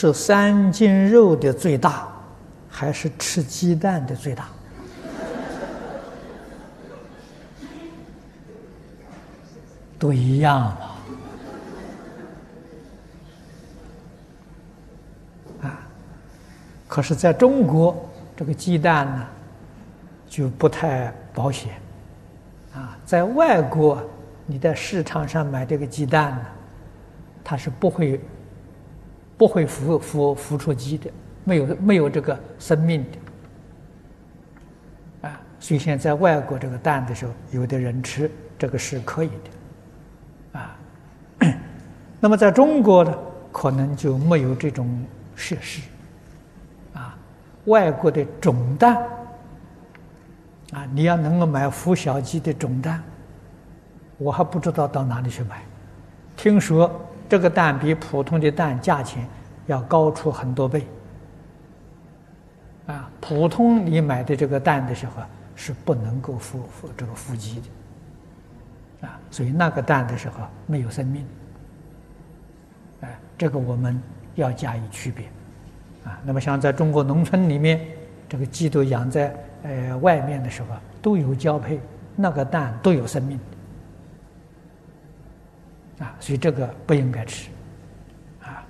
[0.00, 2.08] 吃三斤肉的最大，
[2.70, 4.48] 还是吃鸡蛋的最大？
[9.98, 10.78] 都一样嘛。
[15.68, 15.80] 啊，
[16.88, 19.26] 可是在中国，这个鸡蛋呢，
[20.26, 21.74] 就不太保险。
[22.74, 24.02] 啊，在外国，
[24.46, 26.46] 你在市场上买这个鸡蛋呢，
[27.44, 28.18] 它是不会
[29.40, 31.10] 不会孵孵孵出鸡的，
[31.44, 33.02] 没有没有这个生命
[35.22, 35.28] 的。
[35.30, 39.30] 啊，所以现在外国这个蛋的时候，有的人吃这个是可以
[40.52, 40.58] 的。
[40.60, 40.76] 啊，
[42.20, 43.18] 那么在中国呢，
[43.50, 45.02] 可能就没有这种
[45.34, 45.80] 设施。
[46.92, 47.16] 啊，
[47.64, 48.94] 外国的种蛋，
[50.72, 53.02] 啊，你要能够买孵小鸡的种蛋，
[54.18, 55.62] 我还不知道到哪里去买。
[56.36, 56.94] 听说
[57.26, 59.26] 这个蛋比普通的蛋价钱
[59.70, 60.84] 要高出很多倍。
[62.86, 65.22] 啊，普通你买的这个蛋的时候
[65.54, 69.06] 是不能够孵孵这个孵鸡的。
[69.06, 71.24] 啊，所以那个蛋的时候没有生命，
[73.00, 73.98] 哎，这个我们
[74.34, 75.24] 要加以区别，
[76.04, 77.80] 啊，那么像在中国农村里面，
[78.28, 80.68] 这个鸡都养在呃外面的时候
[81.00, 81.80] 都有交配，
[82.14, 83.40] 那个蛋都有生命，
[86.00, 87.48] 啊，所以这个不应该吃，
[88.42, 88.66] 啊，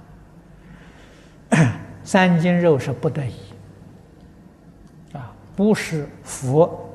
[2.11, 3.37] 三斤肉是不得已，
[5.13, 6.91] 啊，不是佛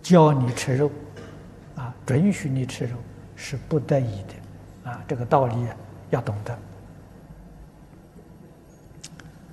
[0.00, 0.90] 教你吃肉。
[1.76, 2.96] 啊准许你吃肉
[3.36, 5.54] 是不得已的，啊，这个道理
[6.08, 6.58] 要懂得。